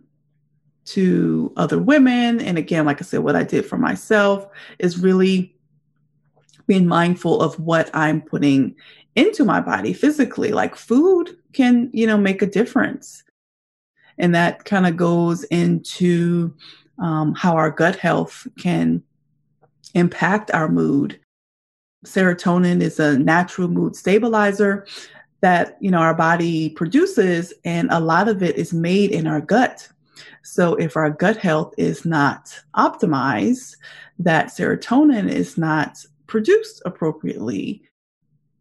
to 0.87 1.53
other 1.57 1.79
women, 1.79 2.41
and 2.41 2.57
again, 2.57 2.87
like 2.87 3.01
I 3.01 3.05
said, 3.05 3.21
what 3.21 3.37
I 3.37 3.45
did 3.45 3.67
for 3.67 3.77
myself 3.77 4.47
is 4.79 4.99
really 4.99 5.55
being 6.67 6.87
mindful 6.87 7.41
of 7.41 7.59
what 7.61 7.91
I'm 7.95 8.23
putting 8.23 8.75
into 9.17 9.45
my 9.45 9.61
body 9.61 9.93
physically. 9.93 10.53
Like 10.53 10.77
food 10.77 11.37
can, 11.53 11.91
you 11.93 12.07
know, 12.07 12.17
make 12.17 12.41
a 12.41 12.47
difference. 12.47 13.23
And 14.19 14.35
that 14.35 14.65
kind 14.65 14.87
of 14.87 14.97
goes 14.97 15.45
into 15.45 16.55
um, 16.99 17.35
how 17.35 17.57
our 17.57 17.71
gut 17.71 17.97
health 17.97 18.47
can 18.59 19.03
impact 19.95 20.51
our 20.53 20.69
mood. 20.69 21.21
Serotonin 22.05 22.81
is 22.81 23.01
a 23.01 23.19
natural 23.19 23.69
mood 23.69 23.97
stabilizer 23.97 24.87
that 25.41 25.77
you 25.81 25.91
know 25.91 25.99
our 25.99 26.15
body 26.15 26.71
produces 26.71 27.53
and 27.65 27.89
a 27.91 28.01
lot 28.01 28.29
of 28.29 28.43
it 28.43 28.57
is 28.57 28.73
made 28.73 29.11
in 29.11 29.27
our 29.27 29.41
gut 29.41 29.89
so 30.43 30.75
if 30.77 30.97
our 30.97 31.11
gut 31.11 31.37
health 31.37 31.75
is 31.79 32.05
not 32.05 32.59
optimized 32.77 33.77
that 34.19 34.47
serotonin 34.47 35.31
is 35.31 35.57
not 35.57 36.05
produced 36.27 36.83
appropriately 36.85 37.83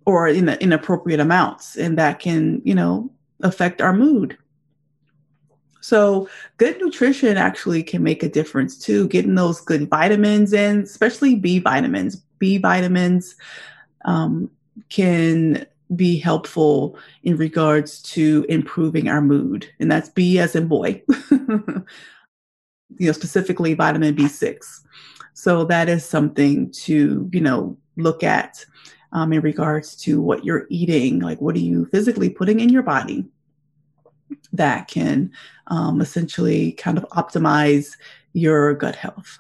or 0.05 0.27
in 0.27 0.49
inappropriate 0.49 1.19
amounts 1.19 1.75
and 1.75 1.97
that 1.97 2.19
can 2.19 2.61
you 2.63 2.75
know 2.75 3.09
affect 3.41 3.81
our 3.81 3.93
mood 3.93 4.37
so, 5.87 6.27
good 6.57 6.81
nutrition 6.81 7.37
actually 7.37 7.81
can 7.81 8.03
make 8.03 8.21
a 8.21 8.27
difference 8.27 8.77
too. 8.77 9.07
Getting 9.07 9.35
those 9.35 9.61
good 9.61 9.89
vitamins 9.89 10.51
in, 10.51 10.81
especially 10.81 11.35
B 11.35 11.59
vitamins. 11.59 12.17
B 12.39 12.57
vitamins 12.57 13.37
um, 14.03 14.51
can 14.89 15.65
be 15.95 16.17
helpful 16.17 16.99
in 17.23 17.37
regards 17.37 18.01
to 18.01 18.45
improving 18.49 19.07
our 19.07 19.21
mood. 19.21 19.65
And 19.79 19.89
that's 19.89 20.09
B 20.09 20.39
as 20.39 20.57
in 20.57 20.67
boy, 20.67 21.03
you 21.31 21.85
know, 22.99 23.13
specifically 23.13 23.73
vitamin 23.73 24.13
B6. 24.13 24.81
So, 25.35 25.63
that 25.63 25.87
is 25.87 26.03
something 26.03 26.69
to, 26.83 27.29
you 27.31 27.39
know, 27.39 27.77
look 27.95 28.23
at 28.23 28.65
um, 29.13 29.31
in 29.31 29.39
regards 29.39 29.95
to 30.01 30.19
what 30.19 30.43
you're 30.43 30.67
eating. 30.69 31.19
Like, 31.19 31.39
what 31.39 31.55
are 31.55 31.59
you 31.59 31.85
physically 31.85 32.29
putting 32.29 32.59
in 32.59 32.67
your 32.67 32.83
body? 32.83 33.25
That 34.57 34.87
can 34.87 35.31
um, 35.67 36.01
essentially 36.01 36.73
kind 36.73 36.97
of 36.97 37.05
optimize 37.09 37.95
your 38.33 38.73
gut 38.73 38.95
health. 38.95 39.39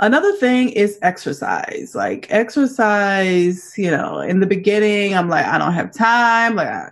Another 0.00 0.32
thing 0.36 0.68
is 0.70 0.98
exercise. 1.02 1.92
Like 1.94 2.28
exercise, 2.30 3.74
you 3.76 3.90
know, 3.90 4.20
in 4.20 4.40
the 4.40 4.46
beginning, 4.46 5.14
I'm 5.14 5.28
like, 5.28 5.44
I 5.44 5.58
don't 5.58 5.72
have 5.72 5.92
time. 5.92 6.54
Like, 6.54 6.68
I, 6.68 6.90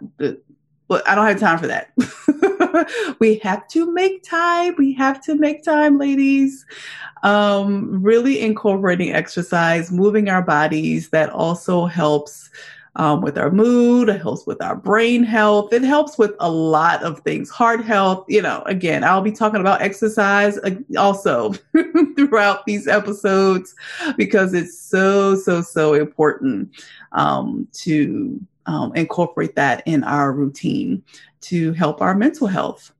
I 0.90 1.14
don't 1.14 1.26
have 1.26 1.38
time 1.38 1.58
for 1.58 1.68
that. 1.68 3.16
we 3.20 3.36
have 3.38 3.66
to 3.68 3.92
make 3.92 4.24
time. 4.24 4.74
We 4.76 4.92
have 4.94 5.20
to 5.22 5.36
make 5.36 5.62
time, 5.62 5.98
ladies. 5.98 6.66
Um, 7.22 8.02
really 8.02 8.40
incorporating 8.40 9.12
exercise, 9.12 9.92
moving 9.92 10.28
our 10.28 10.42
bodies, 10.42 11.10
that 11.10 11.30
also 11.30 11.86
helps 11.86 12.50
um, 12.96 13.20
with 13.20 13.36
our 13.36 13.50
mood, 13.50 14.08
it 14.08 14.20
helps 14.20 14.46
with 14.46 14.60
our 14.62 14.74
brain 14.74 15.22
health, 15.22 15.72
it 15.72 15.82
helps 15.82 16.18
with 16.18 16.32
a 16.40 16.50
lot 16.50 17.02
of 17.02 17.20
things, 17.20 17.50
heart 17.50 17.84
health. 17.84 18.24
You 18.28 18.42
know, 18.42 18.62
again, 18.66 19.04
I'll 19.04 19.20
be 19.20 19.32
talking 19.32 19.60
about 19.60 19.82
exercise 19.82 20.58
uh, 20.58 20.76
also 20.98 21.52
throughout 22.16 22.64
these 22.64 22.88
episodes 22.88 23.74
because 24.16 24.54
it's 24.54 24.78
so, 24.78 25.36
so, 25.36 25.60
so 25.60 25.92
important 25.94 26.70
um, 27.12 27.68
to 27.74 28.40
um, 28.64 28.94
incorporate 28.94 29.54
that 29.56 29.82
in 29.86 30.02
our 30.02 30.32
routine 30.32 31.02
to 31.42 31.72
help 31.74 32.00
our 32.00 32.14
mental 32.14 32.46
health. 32.46 32.92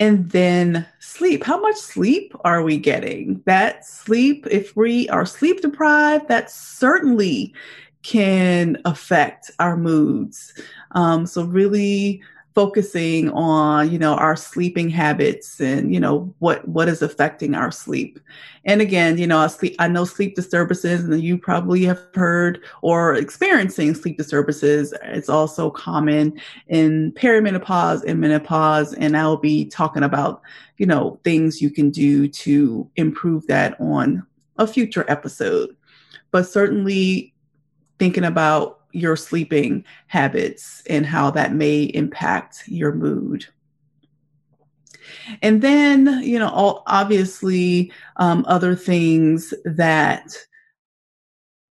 And 0.00 0.30
then 0.30 0.86
sleep. 1.00 1.42
How 1.42 1.58
much 1.58 1.74
sleep 1.74 2.32
are 2.44 2.62
we 2.62 2.76
getting? 2.76 3.42
That 3.46 3.84
sleep, 3.84 4.46
if 4.48 4.76
we 4.76 5.08
are 5.08 5.26
sleep 5.26 5.60
deprived, 5.60 6.28
that 6.28 6.52
certainly 6.52 7.52
can 8.02 8.80
affect 8.84 9.50
our 9.58 9.76
moods. 9.76 10.52
Um, 10.92 11.26
so, 11.26 11.44
really 11.44 12.22
focusing 12.58 13.30
on 13.30 13.88
you 13.88 13.96
know 14.00 14.14
our 14.14 14.34
sleeping 14.34 14.90
habits 14.90 15.60
and 15.60 15.94
you 15.94 16.00
know 16.00 16.34
what 16.40 16.66
what 16.66 16.88
is 16.88 17.02
affecting 17.02 17.54
our 17.54 17.70
sleep. 17.70 18.18
And 18.64 18.80
again 18.80 19.16
you 19.16 19.28
know 19.28 19.38
i 19.38 19.46
sleep, 19.46 19.76
i 19.78 19.86
know 19.86 20.04
sleep 20.04 20.34
disturbances 20.34 21.04
and 21.04 21.22
you 21.22 21.38
probably 21.38 21.84
have 21.84 22.04
heard 22.14 22.60
or 22.82 23.14
experiencing 23.14 23.94
sleep 23.94 24.16
disturbances. 24.16 24.92
It's 25.04 25.28
also 25.28 25.70
common 25.70 26.40
in 26.66 27.12
perimenopause 27.12 28.02
and 28.04 28.20
menopause 28.20 28.92
and 28.94 29.16
i'll 29.16 29.36
be 29.36 29.66
talking 29.66 30.02
about 30.02 30.42
you 30.78 30.86
know 30.86 31.20
things 31.22 31.62
you 31.62 31.70
can 31.70 31.90
do 31.90 32.26
to 32.26 32.90
improve 32.96 33.46
that 33.46 33.80
on 33.80 34.26
a 34.56 34.66
future 34.66 35.04
episode. 35.06 35.76
But 36.32 36.48
certainly 36.48 37.32
thinking 37.98 38.24
about 38.24 38.80
your 38.92 39.16
sleeping 39.16 39.84
habits 40.06 40.82
and 40.88 41.04
how 41.04 41.30
that 41.30 41.52
may 41.52 41.82
impact 41.82 42.64
your 42.66 42.92
mood. 42.92 43.46
And 45.42 45.62
then, 45.62 46.22
you 46.22 46.38
know, 46.38 46.48
all, 46.48 46.82
obviously, 46.86 47.92
um, 48.16 48.44
other 48.48 48.74
things 48.74 49.52
that 49.64 50.36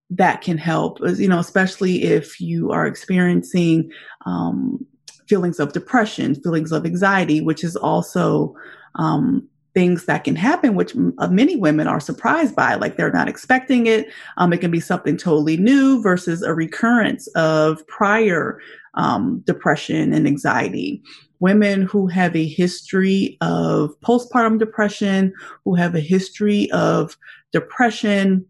that 0.08 0.40
can 0.40 0.56
help, 0.56 1.00
you 1.16 1.26
know, 1.26 1.40
especially 1.40 2.04
if 2.04 2.40
you 2.40 2.70
are 2.70 2.86
experiencing 2.86 3.90
um, 4.24 4.86
feelings 5.28 5.58
of 5.58 5.72
depression, 5.72 6.34
feelings 6.36 6.70
of 6.70 6.86
anxiety, 6.86 7.40
which 7.40 7.64
is 7.64 7.74
also 7.74 8.54
um, 8.94 9.48
things 9.76 10.06
that 10.06 10.24
can 10.24 10.34
happen, 10.34 10.74
which 10.74 10.96
uh, 11.18 11.28
many 11.28 11.54
women 11.54 11.86
are 11.86 12.00
surprised 12.00 12.56
by, 12.56 12.76
like 12.76 12.96
they're 12.96 13.12
not 13.12 13.28
expecting 13.28 13.86
it. 13.86 14.08
Um, 14.38 14.54
it 14.54 14.62
can 14.62 14.70
be 14.70 14.80
something 14.80 15.18
totally 15.18 15.58
new 15.58 16.00
versus 16.00 16.42
a 16.42 16.54
recurrence 16.54 17.26
of 17.34 17.86
prior 17.86 18.58
um, 18.94 19.40
depression 19.40 20.14
and 20.14 20.26
anxiety. 20.26 21.02
Women 21.40 21.82
who 21.82 22.06
have 22.06 22.34
a 22.34 22.46
history 22.46 23.36
of 23.42 23.90
postpartum 24.00 24.58
depression, 24.58 25.34
who 25.66 25.74
have 25.74 25.94
a 25.94 26.00
history 26.00 26.70
of 26.70 27.18
depression, 27.52 28.46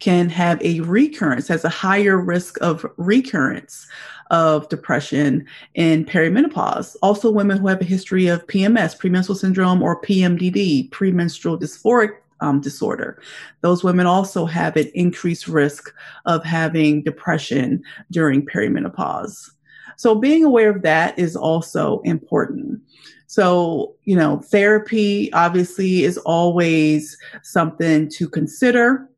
can 0.00 0.30
have 0.30 0.62
a 0.62 0.80
recurrence, 0.80 1.46
has 1.48 1.62
a 1.62 1.68
higher 1.68 2.18
risk 2.18 2.56
of 2.62 2.86
recurrence 2.96 3.86
of 4.30 4.68
depression 4.68 5.46
in 5.74 6.04
perimenopause. 6.04 6.96
Also, 7.02 7.30
women 7.30 7.58
who 7.58 7.68
have 7.68 7.80
a 7.80 7.84
history 7.84 8.26
of 8.26 8.46
PMS, 8.46 8.98
premenstrual 8.98 9.36
syndrome, 9.36 9.82
or 9.82 10.00
PMDD, 10.02 10.90
premenstrual 10.90 11.58
dysphoric 11.58 12.10
um, 12.40 12.60
disorder. 12.60 13.20
Those 13.62 13.82
women 13.82 14.06
also 14.06 14.44
have 14.46 14.76
an 14.76 14.90
increased 14.94 15.48
risk 15.48 15.92
of 16.26 16.44
having 16.44 17.02
depression 17.02 17.82
during 18.10 18.44
perimenopause. 18.44 19.50
So, 19.96 20.14
being 20.14 20.44
aware 20.44 20.70
of 20.70 20.82
that 20.82 21.18
is 21.18 21.36
also 21.36 22.00
important. 22.00 22.80
So, 23.28 23.96
you 24.04 24.16
know, 24.16 24.38
therapy 24.38 25.32
obviously 25.32 26.04
is 26.04 26.18
always 26.18 27.16
something 27.42 28.08
to 28.10 28.28
consider. 28.28 29.08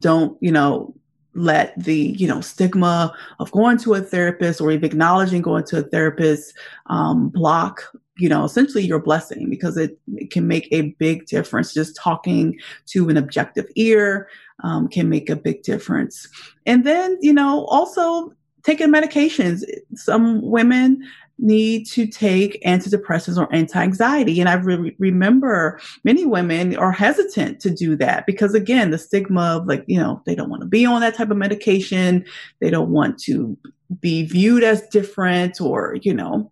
Don't, 0.00 0.36
you 0.40 0.52
know, 0.52 0.94
let 1.34 1.72
the 1.82 2.14
you 2.18 2.28
know 2.28 2.40
stigma 2.40 3.14
of 3.40 3.50
going 3.52 3.78
to 3.78 3.94
a 3.94 4.00
therapist 4.00 4.60
or 4.60 4.70
even 4.70 4.84
acknowledging 4.84 5.42
going 5.42 5.64
to 5.64 5.78
a 5.78 5.82
therapist 5.82 6.54
um, 6.86 7.30
block 7.30 7.92
you 8.16 8.28
know 8.28 8.44
essentially 8.44 8.84
your 8.84 9.00
blessing 9.00 9.48
because 9.48 9.76
it, 9.76 9.98
it, 10.14 10.30
can 10.30 10.46
make 10.46 10.68
a 10.70 10.90
big 10.98 11.26
difference. 11.26 11.72
Just 11.72 11.96
talking 11.96 12.58
to 12.86 13.08
an 13.08 13.16
objective 13.16 13.66
ear 13.76 14.28
um, 14.62 14.88
can 14.88 15.08
make 15.08 15.30
a 15.30 15.36
big 15.36 15.62
difference. 15.62 16.28
And 16.66 16.84
then 16.84 17.18
you 17.20 17.32
know 17.32 17.64
also 17.66 18.32
taking 18.62 18.92
medications. 18.92 19.64
Some 19.94 20.42
women 20.42 21.02
need 21.38 21.86
to 21.86 22.06
take 22.06 22.62
antidepressants 22.64 23.36
or 23.36 23.52
anti-anxiety. 23.52 24.40
And 24.40 24.48
I 24.48 24.54
re- 24.54 24.94
remember 24.98 25.80
many 26.04 26.24
women 26.24 26.76
are 26.76 26.92
hesitant 26.92 27.60
to 27.60 27.70
do 27.70 27.96
that 27.96 28.26
because 28.26 28.54
again, 28.54 28.90
the 28.90 28.98
stigma 28.98 29.56
of 29.56 29.66
like, 29.66 29.84
you 29.86 29.98
know, 29.98 30.22
they 30.24 30.34
don't 30.34 30.50
want 30.50 30.62
to 30.62 30.68
be 30.68 30.86
on 30.86 31.00
that 31.00 31.16
type 31.16 31.30
of 31.30 31.36
medication. 31.36 32.24
They 32.60 32.70
don't 32.70 32.90
want 32.90 33.18
to 33.24 33.56
be 34.00 34.24
viewed 34.24 34.62
as 34.62 34.86
different 34.88 35.60
or, 35.60 35.96
you 36.02 36.14
know, 36.14 36.50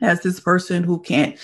as 0.00 0.22
this 0.22 0.40
person 0.40 0.82
who 0.82 1.00
can't 1.00 1.38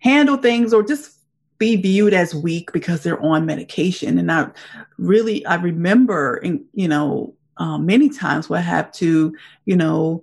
handle 0.00 0.36
things 0.36 0.74
or 0.74 0.82
just 0.82 1.18
be 1.58 1.76
viewed 1.76 2.12
as 2.12 2.34
weak 2.34 2.72
because 2.72 3.02
they're 3.02 3.22
on 3.22 3.46
medication. 3.46 4.18
And 4.18 4.30
I 4.30 4.50
really, 4.98 5.46
I 5.46 5.54
remember, 5.54 6.38
in, 6.38 6.64
you 6.74 6.88
know, 6.88 7.34
um, 7.56 7.86
many 7.86 8.08
times 8.08 8.48
where 8.48 8.58
I 8.58 8.62
have 8.62 8.90
to, 8.94 9.34
you 9.64 9.76
know, 9.76 10.22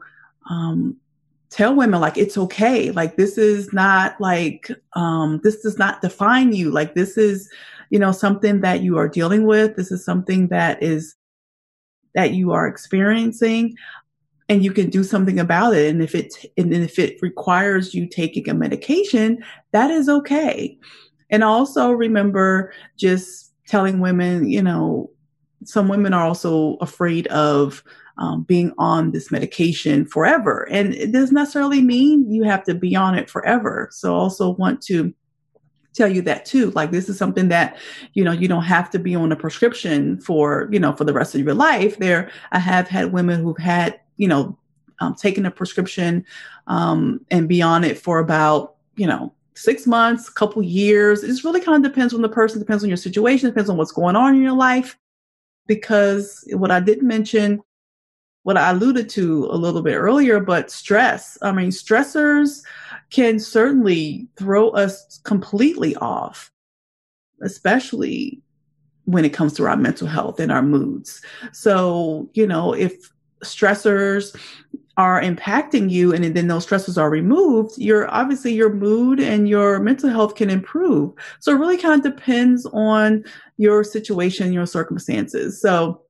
um, 0.49 0.97
tell 1.49 1.75
women 1.75 1.99
like 1.99 2.17
it's 2.17 2.37
okay. 2.37 2.91
Like 2.91 3.15
this 3.15 3.37
is 3.37 3.73
not 3.73 4.19
like 4.19 4.71
um 4.93 5.39
this 5.43 5.61
does 5.61 5.77
not 5.77 6.01
define 6.01 6.53
you. 6.53 6.71
Like 6.71 6.95
this 6.95 7.17
is 7.17 7.49
you 7.89 7.99
know 7.99 8.11
something 8.11 8.61
that 8.61 8.81
you 8.81 8.97
are 8.97 9.07
dealing 9.07 9.45
with. 9.45 9.75
This 9.75 9.91
is 9.91 10.05
something 10.05 10.47
that 10.49 10.81
is 10.81 11.15
that 12.15 12.33
you 12.33 12.51
are 12.51 12.67
experiencing 12.67 13.75
and 14.47 14.63
you 14.63 14.71
can 14.71 14.89
do 14.89 15.03
something 15.03 15.39
about 15.39 15.75
it. 15.75 15.89
And 15.89 16.01
if 16.01 16.15
it 16.15 16.33
and 16.57 16.73
if 16.73 16.99
it 16.99 17.21
requires 17.21 17.93
you 17.93 18.07
taking 18.07 18.49
a 18.49 18.53
medication 18.53 19.43
that 19.71 19.91
is 19.91 20.09
okay. 20.09 20.77
And 21.31 21.43
also 21.43 21.91
remember 21.91 22.73
just 22.97 23.53
telling 23.67 23.99
women 23.99 24.49
you 24.49 24.61
know 24.61 25.09
some 25.65 25.87
women 25.87 26.13
are 26.13 26.25
also 26.25 26.75
afraid 26.75 27.27
of 27.27 27.83
um, 28.19 28.43
being 28.43 28.73
on 28.77 29.11
this 29.11 29.31
medication 29.31 30.05
forever. 30.05 30.67
And 30.69 30.93
it 30.93 31.11
doesn't 31.11 31.33
necessarily 31.33 31.81
mean 31.81 32.31
you 32.31 32.43
have 32.43 32.63
to 32.65 32.75
be 32.75 32.95
on 32.95 33.17
it 33.17 33.29
forever. 33.29 33.89
So 33.91 34.13
also 34.13 34.51
want 34.51 34.81
to 34.83 35.13
tell 35.93 36.07
you 36.07 36.21
that 36.23 36.45
too. 36.45 36.71
Like 36.71 36.91
this 36.91 37.09
is 37.09 37.17
something 37.17 37.47
that, 37.47 37.77
you 38.13 38.23
know, 38.23 38.31
you 38.31 38.47
don't 38.47 38.63
have 38.63 38.89
to 38.91 38.99
be 38.99 39.15
on 39.15 39.31
a 39.31 39.35
prescription 39.35 40.19
for, 40.19 40.69
you 40.71 40.79
know, 40.79 40.93
for 40.93 41.05
the 41.05 41.13
rest 41.13 41.33
of 41.33 41.41
your 41.41 41.53
life. 41.53 41.97
There, 41.97 42.29
I 42.51 42.59
have 42.59 42.87
had 42.87 43.11
women 43.11 43.41
who've 43.41 43.57
had, 43.57 43.99
you 44.17 44.27
know, 44.27 44.57
um, 44.99 45.15
taken 45.15 45.45
a 45.45 45.51
prescription 45.51 46.25
um, 46.67 47.25
and 47.31 47.47
be 47.47 47.61
on 47.61 47.83
it 47.85 47.97
for 47.97 48.19
about, 48.19 48.75
you 48.97 49.07
know, 49.07 49.33
six 49.55 49.87
months, 49.87 50.27
a 50.27 50.33
couple 50.33 50.61
years. 50.61 51.23
It 51.23 51.27
just 51.27 51.43
really 51.43 51.61
kind 51.61 51.83
of 51.83 51.91
depends 51.91 52.13
on 52.13 52.21
the 52.21 52.29
person, 52.29 52.59
depends 52.59 52.83
on 52.83 52.89
your 52.89 52.97
situation, 52.97 53.49
depends 53.49 53.69
on 53.69 53.77
what's 53.77 53.93
going 53.93 54.15
on 54.17 54.35
in 54.35 54.41
your 54.41 54.57
life. 54.57 54.97
Because 55.67 56.43
what 56.51 56.71
I 56.71 56.79
didn't 56.79 57.07
mention 57.07 57.61
what 58.43 58.57
I 58.57 58.71
alluded 58.71 59.09
to 59.09 59.45
a 59.45 59.57
little 59.57 59.81
bit 59.81 59.95
earlier, 59.95 60.39
but 60.39 60.71
stress. 60.71 61.37
I 61.41 61.51
mean, 61.51 61.69
stressors 61.69 62.63
can 63.09 63.39
certainly 63.39 64.27
throw 64.37 64.69
us 64.69 65.19
completely 65.23 65.95
off, 65.97 66.51
especially 67.41 68.41
when 69.05 69.25
it 69.25 69.33
comes 69.33 69.53
to 69.53 69.65
our 69.65 69.75
mental 69.75 70.07
health 70.07 70.39
and 70.39 70.51
our 70.51 70.61
moods. 70.61 71.21
So, 71.51 72.29
you 72.33 72.47
know, 72.47 72.73
if 72.73 73.11
stressors 73.43 74.35
are 74.97 75.21
impacting 75.21 75.89
you 75.89 76.13
and 76.13 76.23
then 76.35 76.47
those 76.47 76.67
stressors 76.67 77.01
are 77.01 77.09
removed, 77.09 77.77
your 77.77 78.09
obviously 78.13 78.53
your 78.53 78.71
mood 78.71 79.19
and 79.19 79.47
your 79.47 79.79
mental 79.79 80.09
health 80.09 80.35
can 80.35 80.49
improve. 80.49 81.13
So 81.39 81.53
it 81.53 81.59
really 81.59 81.77
kind 81.77 82.05
of 82.05 82.15
depends 82.15 82.65
on 82.67 83.23
your 83.57 83.83
situation, 83.83 84.53
your 84.53 84.65
circumstances. 84.65 85.59
So 85.61 86.01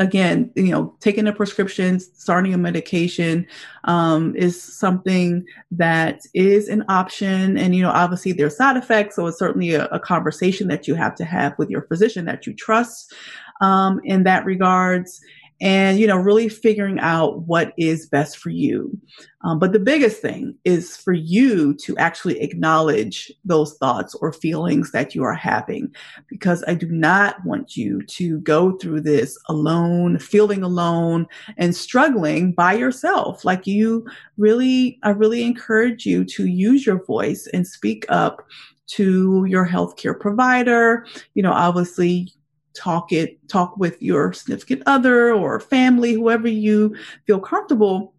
again, 0.00 0.50
you 0.56 0.72
know, 0.72 0.96
taking 1.00 1.28
a 1.28 1.32
prescription, 1.32 2.00
starting 2.00 2.54
a 2.54 2.58
medication 2.58 3.46
um, 3.84 4.34
is 4.34 4.60
something 4.60 5.44
that 5.70 6.22
is 6.34 6.68
an 6.68 6.84
option. 6.88 7.58
And, 7.58 7.76
you 7.76 7.82
know, 7.82 7.90
obviously 7.90 8.32
there's 8.32 8.56
side 8.56 8.78
effects. 8.78 9.16
So 9.16 9.26
it's 9.26 9.38
certainly 9.38 9.74
a, 9.74 9.84
a 9.86 10.00
conversation 10.00 10.68
that 10.68 10.88
you 10.88 10.94
have 10.94 11.14
to 11.16 11.24
have 11.26 11.56
with 11.58 11.68
your 11.68 11.82
physician 11.82 12.24
that 12.24 12.46
you 12.46 12.54
trust 12.54 13.14
um, 13.60 14.00
in 14.04 14.24
that 14.24 14.46
regards 14.46 15.20
and 15.60 15.98
you 15.98 16.06
know 16.06 16.16
really 16.16 16.48
figuring 16.48 16.98
out 17.00 17.42
what 17.42 17.72
is 17.76 18.06
best 18.06 18.38
for 18.38 18.50
you. 18.50 18.98
Um, 19.42 19.58
but 19.58 19.72
the 19.72 19.78
biggest 19.78 20.20
thing 20.20 20.54
is 20.64 20.96
for 20.96 21.12
you 21.12 21.74
to 21.74 21.96
actually 21.96 22.40
acknowledge 22.40 23.32
those 23.44 23.74
thoughts 23.78 24.14
or 24.16 24.32
feelings 24.32 24.92
that 24.92 25.14
you 25.14 25.22
are 25.22 25.34
having 25.34 25.94
because 26.28 26.62
i 26.66 26.74
do 26.74 26.88
not 26.88 27.36
want 27.44 27.76
you 27.76 28.02
to 28.02 28.40
go 28.40 28.76
through 28.78 29.00
this 29.00 29.38
alone 29.48 30.18
feeling 30.18 30.62
alone 30.62 31.26
and 31.56 31.74
struggling 31.74 32.52
by 32.52 32.72
yourself. 32.72 33.44
Like 33.44 33.66
you 33.66 34.06
really 34.36 34.98
i 35.02 35.10
really 35.10 35.42
encourage 35.42 36.06
you 36.06 36.24
to 36.24 36.46
use 36.46 36.86
your 36.86 37.04
voice 37.04 37.46
and 37.52 37.66
speak 37.66 38.04
up 38.08 38.46
to 38.88 39.44
your 39.46 39.66
healthcare 39.66 40.18
provider. 40.18 41.06
You 41.34 41.42
know 41.42 41.52
obviously 41.52 42.32
talk 42.74 43.12
it 43.12 43.36
talk 43.48 43.76
with 43.76 44.00
your 44.02 44.32
significant 44.32 44.82
other 44.86 45.32
or 45.32 45.60
family 45.60 46.12
whoever 46.12 46.48
you 46.48 46.94
feel 47.26 47.40
comfortable 47.40 48.14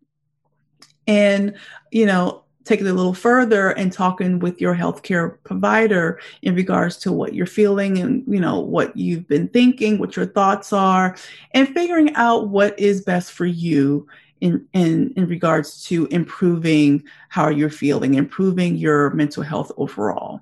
and 1.07 1.55
you 1.91 2.05
know 2.05 2.43
take 2.63 2.79
it 2.79 2.87
a 2.87 2.93
little 2.93 3.13
further 3.13 3.71
and 3.71 3.91
talking 3.91 4.37
with 4.39 4.61
your 4.61 4.75
healthcare 4.75 5.37
provider 5.43 6.19
in 6.43 6.53
regards 6.53 6.97
to 6.97 7.11
what 7.11 7.33
you're 7.33 7.45
feeling 7.45 7.97
and 7.97 8.23
you 8.27 8.39
know 8.39 8.59
what 8.59 8.95
you've 8.95 9.27
been 9.27 9.47
thinking 9.47 9.97
what 9.97 10.15
your 10.15 10.25
thoughts 10.25 10.71
are 10.71 11.15
and 11.53 11.69
figuring 11.69 12.13
out 12.15 12.49
what 12.49 12.77
is 12.79 13.01
best 13.01 13.31
for 13.31 13.45
you 13.45 14.07
in, 14.41 14.67
in, 14.73 15.13
in 15.15 15.27
regards 15.27 15.83
to 15.85 16.07
improving 16.07 17.03
how 17.29 17.47
you're 17.47 17.69
feeling, 17.69 18.15
improving 18.15 18.75
your 18.75 19.11
mental 19.11 19.43
health 19.43 19.71
overall. 19.77 20.41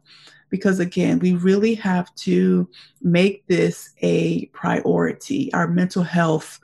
Because 0.50 0.80
again, 0.80 1.20
we 1.20 1.34
really 1.34 1.76
have 1.76 2.14
to 2.16 2.68
make 3.02 3.46
this 3.48 3.94
a 4.02 4.46
priority. 4.48 5.54
Our 5.54 5.68
mental 5.68 6.04
health 6.04 6.60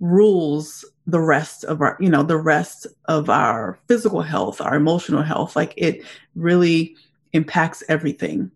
rules 0.00 0.84
the 1.06 1.20
rest 1.20 1.64
of 1.64 1.80
our, 1.80 1.96
you 2.00 2.08
know, 2.08 2.22
the 2.22 2.36
rest 2.36 2.86
of 3.06 3.30
our 3.30 3.78
physical 3.88 4.22
health, 4.22 4.60
our 4.60 4.74
emotional 4.74 5.22
health. 5.22 5.56
Like 5.56 5.74
it 5.76 6.02
really 6.34 6.96
impacts 7.32 7.82
everything. 7.88 8.50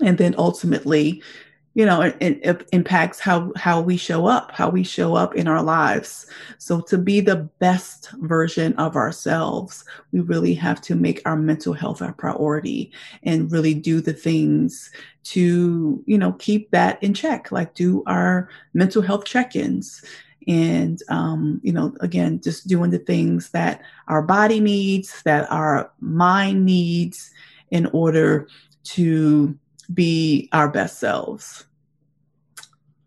And 0.00 0.16
then 0.16 0.34
ultimately, 0.38 1.22
you 1.80 1.86
know 1.86 2.02
it, 2.02 2.16
it, 2.20 2.68
impacts 2.72 3.18
how 3.18 3.50
how 3.56 3.80
we 3.80 3.96
show 3.96 4.26
up 4.26 4.52
how 4.52 4.68
we 4.68 4.84
show 4.84 5.14
up 5.14 5.34
in 5.34 5.48
our 5.48 5.62
lives 5.62 6.26
so 6.58 6.78
to 6.78 6.98
be 6.98 7.22
the 7.22 7.36
best 7.58 8.10
version 8.20 8.74
of 8.74 8.96
ourselves 8.96 9.82
we 10.12 10.20
really 10.20 10.52
have 10.52 10.78
to 10.82 10.94
make 10.94 11.22
our 11.24 11.36
mental 11.36 11.72
health 11.72 12.02
our 12.02 12.12
priority 12.12 12.92
and 13.22 13.50
really 13.50 13.72
do 13.72 14.02
the 14.02 14.12
things 14.12 14.90
to 15.22 16.04
you 16.04 16.18
know 16.18 16.32
keep 16.32 16.70
that 16.70 17.02
in 17.02 17.14
check 17.14 17.50
like 17.50 17.72
do 17.72 18.02
our 18.06 18.50
mental 18.74 19.00
health 19.00 19.24
check-ins 19.24 20.04
and 20.46 21.02
um, 21.08 21.62
you 21.62 21.72
know 21.72 21.96
again 22.00 22.42
just 22.42 22.66
doing 22.66 22.90
the 22.90 22.98
things 22.98 23.48
that 23.52 23.80
our 24.08 24.20
body 24.20 24.60
needs 24.60 25.22
that 25.22 25.50
our 25.50 25.90
mind 25.98 26.66
needs 26.66 27.30
in 27.70 27.86
order 27.94 28.46
to 28.82 29.58
be 29.92 30.48
our 30.52 30.68
best 30.68 30.98
selves. 30.98 31.64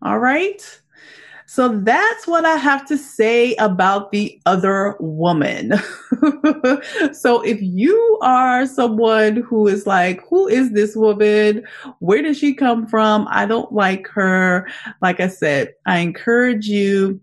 All 0.04 0.18
right. 0.18 0.80
So 1.46 1.68
that's 1.68 2.26
what 2.26 2.44
I 2.44 2.56
have 2.56 2.86
to 2.88 2.98
say 2.98 3.54
about 3.56 4.12
the 4.12 4.40
other 4.44 4.96
woman. 4.98 5.72
so 7.12 7.42
if 7.42 7.58
you 7.60 8.18
are 8.22 8.66
someone 8.66 9.36
who 9.36 9.68
is 9.68 9.86
like, 9.86 10.20
who 10.28 10.48
is 10.48 10.72
this 10.72 10.96
woman? 10.96 11.64
Where 12.00 12.22
did 12.22 12.36
she 12.36 12.54
come 12.54 12.86
from? 12.86 13.26
I 13.30 13.46
don't 13.46 13.72
like 13.72 14.06
her. 14.08 14.68
Like 15.00 15.20
I 15.20 15.28
said, 15.28 15.74
I 15.86 15.98
encourage 15.98 16.66
you 16.66 17.20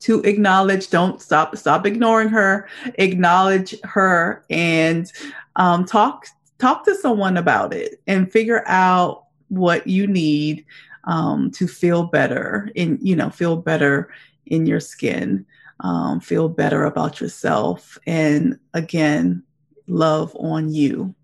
to 0.00 0.20
acknowledge, 0.22 0.90
don't 0.90 1.20
stop, 1.20 1.56
stop 1.56 1.86
ignoring 1.86 2.28
her, 2.28 2.68
acknowledge 2.96 3.74
her 3.84 4.44
and 4.50 5.10
um, 5.56 5.84
talk 5.84 6.26
talk 6.58 6.84
to 6.84 6.94
someone 6.94 7.38
about 7.38 7.72
it 7.72 8.02
and 8.06 8.30
figure 8.30 8.62
out 8.66 9.24
what 9.48 9.86
you 9.86 10.06
need 10.06 10.64
um, 11.04 11.50
to 11.52 11.66
feel 11.66 12.04
better 12.04 12.70
in 12.74 12.98
you 13.00 13.16
know 13.16 13.30
feel 13.30 13.56
better 13.56 14.12
in 14.46 14.66
your 14.66 14.80
skin 14.80 15.44
um, 15.80 16.20
feel 16.20 16.48
better 16.48 16.84
about 16.84 17.20
yourself 17.20 17.98
and 18.06 18.58
again 18.74 19.42
love 19.86 20.34
on 20.38 20.72
you 20.72 21.14